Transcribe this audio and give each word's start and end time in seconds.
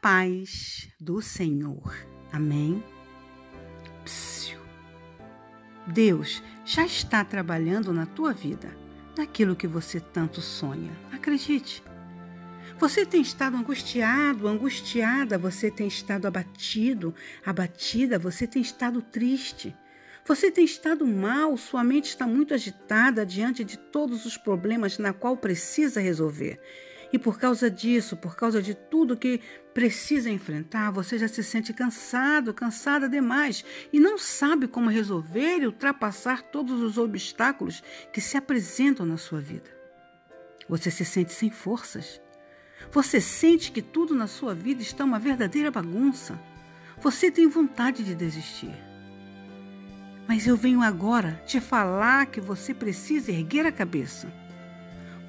paz 0.00 0.88
do 1.00 1.20
Senhor. 1.20 1.94
Amém. 2.32 2.82
Psiu. 4.04 4.58
Deus 5.86 6.42
já 6.64 6.84
está 6.84 7.24
trabalhando 7.24 7.92
na 7.92 8.06
tua 8.06 8.32
vida, 8.32 8.76
naquilo 9.16 9.56
que 9.56 9.66
você 9.66 9.98
tanto 9.98 10.40
sonha. 10.40 10.92
Acredite. 11.12 11.82
Você 12.78 13.04
tem 13.04 13.20
estado 13.20 13.56
angustiado, 13.56 14.46
angustiada, 14.46 15.36
você 15.36 15.68
tem 15.70 15.88
estado 15.88 16.26
abatido, 16.26 17.12
abatida, 17.44 18.18
você 18.18 18.46
tem 18.46 18.62
estado 18.62 19.02
triste. 19.02 19.74
Você 20.24 20.50
tem 20.50 20.64
estado 20.64 21.06
mal, 21.06 21.56
sua 21.56 21.82
mente 21.82 22.10
está 22.10 22.26
muito 22.26 22.54
agitada 22.54 23.24
diante 23.26 23.64
de 23.64 23.78
todos 23.78 24.26
os 24.26 24.36
problemas 24.36 24.98
na 24.98 25.12
qual 25.12 25.36
precisa 25.36 26.00
resolver. 26.00 26.60
E 27.12 27.18
por 27.18 27.38
causa 27.38 27.70
disso, 27.70 28.16
por 28.16 28.36
causa 28.36 28.60
de 28.60 28.74
tudo 28.74 29.16
que 29.16 29.40
precisa 29.72 30.28
enfrentar, 30.28 30.90
você 30.90 31.18
já 31.18 31.28
se 31.28 31.42
sente 31.42 31.72
cansado, 31.72 32.52
cansada 32.52 33.08
demais 33.08 33.64
e 33.92 33.98
não 33.98 34.18
sabe 34.18 34.68
como 34.68 34.90
resolver 34.90 35.58
e 35.60 35.66
ultrapassar 35.66 36.42
todos 36.42 36.82
os 36.82 36.98
obstáculos 36.98 37.82
que 38.12 38.20
se 38.20 38.36
apresentam 38.36 39.06
na 39.06 39.16
sua 39.16 39.40
vida. 39.40 39.70
Você 40.68 40.90
se 40.90 41.04
sente 41.04 41.32
sem 41.32 41.50
forças. 41.50 42.20
Você 42.92 43.20
sente 43.20 43.72
que 43.72 43.80
tudo 43.80 44.14
na 44.14 44.26
sua 44.26 44.54
vida 44.54 44.82
está 44.82 45.04
uma 45.04 45.18
verdadeira 45.18 45.70
bagunça. 45.70 46.38
Você 47.00 47.30
tem 47.30 47.48
vontade 47.48 48.04
de 48.04 48.14
desistir. 48.14 48.74
Mas 50.28 50.46
eu 50.46 50.56
venho 50.56 50.82
agora 50.82 51.42
te 51.46 51.58
falar 51.58 52.26
que 52.26 52.40
você 52.40 52.74
precisa 52.74 53.32
erguer 53.32 53.64
a 53.64 53.72
cabeça. 53.72 54.30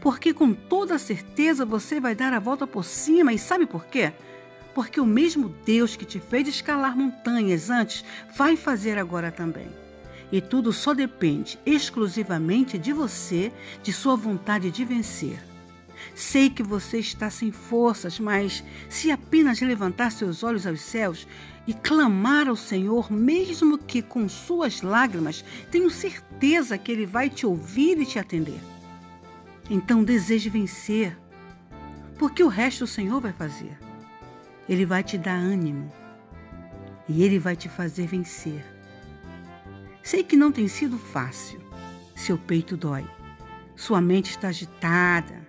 Porque 0.01 0.33
com 0.33 0.53
toda 0.53 0.97
certeza 0.97 1.65
você 1.65 1.99
vai 1.99 2.15
dar 2.15 2.33
a 2.33 2.39
volta 2.39 2.65
por 2.65 2.85
cima, 2.85 3.33
e 3.33 3.39
sabe 3.39 3.65
por 3.65 3.85
quê? 3.85 4.13
Porque 4.73 4.99
o 4.99 5.05
mesmo 5.05 5.49
Deus 5.65 5.95
que 5.95 6.05
te 6.05 6.19
fez 6.19 6.47
escalar 6.47 6.95
montanhas 6.95 7.69
antes 7.69 8.05
vai 8.35 8.55
fazer 8.55 8.97
agora 8.97 9.31
também. 9.31 9.67
E 10.31 10.39
tudo 10.39 10.71
só 10.71 10.93
depende 10.93 11.59
exclusivamente 11.65 12.77
de 12.77 12.93
você, 12.93 13.51
de 13.81 13.91
sua 13.91 14.15
vontade 14.15 14.69
de 14.69 14.85
vencer. 14.85 15.39
Sei 16.15 16.49
que 16.49 16.63
você 16.63 16.99
está 16.99 17.29
sem 17.29 17.51
forças, 17.51 18.19
mas 18.19 18.63
se 18.87 19.11
apenas 19.11 19.59
levantar 19.59 20.11
seus 20.11 20.43
olhos 20.43 20.65
aos 20.65 20.81
céus 20.81 21.27
e 21.67 21.73
clamar 21.73 22.47
ao 22.47 22.55
Senhor, 22.55 23.11
mesmo 23.11 23.77
que 23.77 24.01
com 24.01 24.29
suas 24.29 24.81
lágrimas, 24.81 25.43
tenho 25.69 25.89
certeza 25.89 26.77
que 26.77 26.91
Ele 26.91 27.05
vai 27.05 27.29
te 27.29 27.45
ouvir 27.45 27.99
e 27.99 28.05
te 28.05 28.17
atender. 28.17 28.59
Então 29.69 30.03
deseje 30.03 30.49
vencer, 30.49 31.15
porque 32.17 32.43
o 32.43 32.47
resto 32.47 32.85
o 32.85 32.87
Senhor 32.87 33.21
vai 33.21 33.31
fazer. 33.31 33.77
Ele 34.67 34.85
vai 34.85 35.03
te 35.03 35.17
dar 35.17 35.35
ânimo 35.35 35.91
e 37.07 37.23
Ele 37.23 37.37
vai 37.37 37.55
te 37.55 37.69
fazer 37.69 38.07
vencer. 38.07 38.65
Sei 40.03 40.23
que 40.23 40.35
não 40.35 40.51
tem 40.51 40.67
sido 40.67 40.97
fácil. 40.97 41.59
Seu 42.15 42.37
peito 42.37 42.75
dói, 42.75 43.05
sua 43.75 44.01
mente 44.01 44.31
está 44.31 44.49
agitada, 44.49 45.47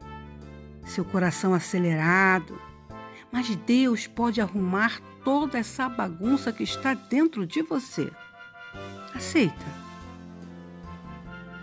seu 0.84 1.05
coração 1.05 1.53
acelerado. 1.53 2.61
Mas 3.33 3.55
Deus 3.57 4.07
pode 4.07 4.41
arrumar 4.41 5.01
toda 5.25 5.59
essa 5.59 5.89
bagunça 5.89 6.53
que 6.53 6.62
está 6.62 6.95
dentro 6.95 7.47
de 7.47 7.62
você. 7.62 8.11
Aceita. 9.15 9.80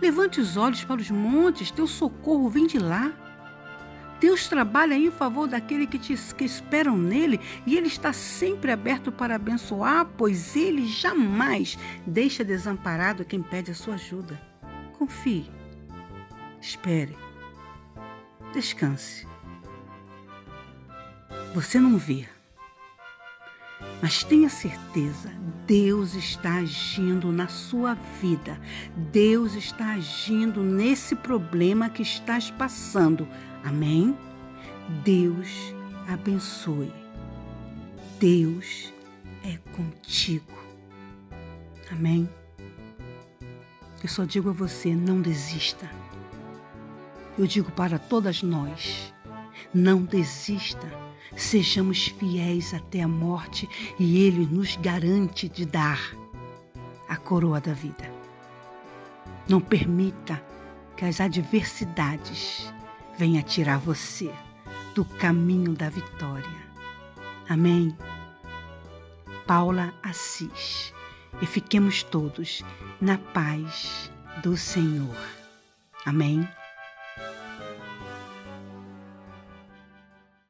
Levante 0.00 0.40
os 0.40 0.56
olhos 0.56 0.84
para 0.84 1.00
os 1.00 1.10
montes, 1.10 1.70
teu 1.70 1.86
socorro 1.86 2.48
vem 2.48 2.66
de 2.66 2.78
lá. 2.78 3.12
Deus 4.20 4.48
trabalha 4.48 4.94
em 4.94 5.10
favor 5.10 5.46
daquele 5.46 5.86
que, 5.86 5.98
te, 5.98 6.16
que 6.34 6.44
esperam 6.44 6.96
nele 6.96 7.40
e 7.64 7.76
ele 7.76 7.86
está 7.86 8.12
sempre 8.12 8.72
aberto 8.72 9.12
para 9.12 9.36
abençoar, 9.36 10.06
pois 10.16 10.56
ele 10.56 10.88
jamais 10.88 11.78
deixa 12.04 12.42
desamparado 12.42 13.24
quem 13.24 13.40
pede 13.40 13.70
a 13.70 13.74
sua 13.74 13.94
ajuda. 13.94 14.40
Confie, 14.98 15.48
espere 16.60 17.16
Descanse. 18.52 19.26
Você 21.54 21.78
não 21.78 21.98
vê, 21.98 22.26
mas 24.00 24.22
tenha 24.22 24.48
certeza, 24.48 25.32
Deus 25.66 26.14
está 26.14 26.54
agindo 26.54 27.32
na 27.32 27.48
sua 27.48 27.94
vida. 28.20 28.58
Deus 29.12 29.54
está 29.54 29.94
agindo 29.94 30.62
nesse 30.62 31.16
problema 31.16 31.90
que 31.90 32.02
estás 32.02 32.50
passando. 32.50 33.26
Amém? 33.64 34.16
Deus 35.04 35.74
abençoe. 36.06 36.92
Deus 38.20 38.92
é 39.44 39.58
contigo. 39.76 40.58
Amém? 41.90 42.28
Eu 44.02 44.08
só 44.08 44.24
digo 44.24 44.50
a 44.50 44.52
você: 44.52 44.94
não 44.94 45.20
desista. 45.20 45.90
Eu 47.36 47.46
digo 47.46 47.70
para 47.72 47.98
todas 47.98 48.42
nós: 48.42 49.12
não 49.72 50.02
desista, 50.02 50.90
sejamos 51.36 52.08
fiéis 52.08 52.74
até 52.74 53.02
a 53.02 53.08
morte 53.08 53.68
e 53.98 54.24
Ele 54.26 54.46
nos 54.46 54.76
garante 54.76 55.48
de 55.48 55.64
dar 55.64 56.00
a 57.08 57.16
coroa 57.16 57.60
da 57.60 57.72
vida. 57.72 58.10
Não 59.48 59.60
permita 59.60 60.42
que 60.96 61.04
as 61.04 61.20
adversidades 61.20 62.72
venham 63.16 63.42
tirar 63.42 63.78
você 63.78 64.32
do 64.94 65.04
caminho 65.04 65.72
da 65.72 65.88
vitória. 65.88 66.68
Amém. 67.48 67.96
Paula 69.46 69.94
Assis. 70.02 70.92
E 71.40 71.46
fiquemos 71.46 72.02
todos 72.02 72.64
na 73.00 73.16
paz 73.16 74.10
do 74.42 74.56
Senhor. 74.56 75.16
Amém. 76.04 76.46